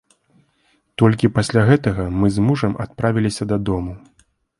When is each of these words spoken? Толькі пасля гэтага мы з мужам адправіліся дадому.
Толькі 1.01 1.29
пасля 1.37 1.61
гэтага 1.69 2.05
мы 2.23 2.31
з 2.37 2.45
мужам 2.47 2.73
адправіліся 2.87 3.43
дадому. 3.53 3.93